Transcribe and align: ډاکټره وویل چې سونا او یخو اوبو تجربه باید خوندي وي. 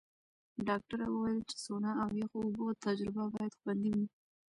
ډاکټره 0.67 1.05
وویل 1.09 1.39
چې 1.49 1.55
سونا 1.65 1.91
او 2.03 2.09
یخو 2.21 2.37
اوبو 2.45 2.65
تجربه 2.85 3.23
باید 3.33 3.57
خوندي 3.59 3.91
وي. 3.97 4.07